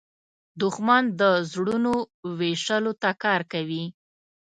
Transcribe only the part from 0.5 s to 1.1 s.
دښمن